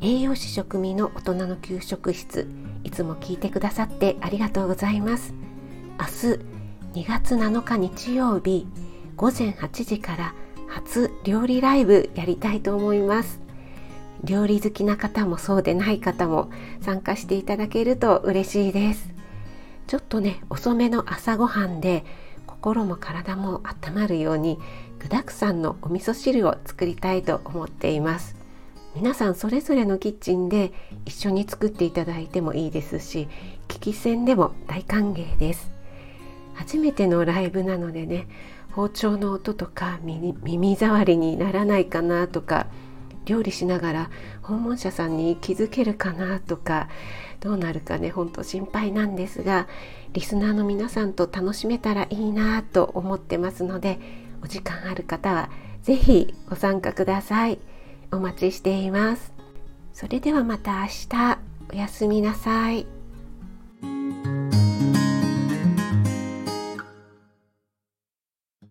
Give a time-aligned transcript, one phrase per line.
[0.00, 2.50] 漁師食味の大人の給食室
[2.82, 5.32] いつも聞いてくださってありがとうございます。
[5.98, 8.66] 明日2月7日日曜日
[9.16, 10.34] 午前8時から
[10.68, 13.40] 初料理ライブやりたいと思います。
[14.22, 16.50] 料理好きな方もそうでない方も
[16.82, 19.08] 参加していただけると嬉しいです。
[19.86, 22.04] ちょっとね遅めの朝ごはんで
[22.46, 24.58] 心も体も温まるように
[24.98, 28.43] 具だくさんのお味噌汁を作りたいと思っています。
[28.94, 30.72] 皆さんそれぞれのキッチンで
[31.04, 33.28] 一緒に作っていただいてもいいですし
[33.66, 35.72] 聞き戦でも大歓迎です。
[36.54, 38.28] 初めてのライブなのでね
[38.72, 42.68] 包丁の音とか耳障りにならないかなとか
[43.26, 44.10] 料理しながら
[44.42, 46.88] 訪問者さんに気づけるかなとか
[47.40, 49.66] どうなるかねほんと心配なんですが
[50.12, 53.98] リスナーの皆さんと楽しめたらいいなと思ってますので
[54.42, 55.50] お時間ある方は
[55.82, 57.58] 是非ご参加ください。
[58.14, 59.32] お待ちしています
[59.92, 61.38] それではまた明日
[61.72, 62.86] おやすみなさい。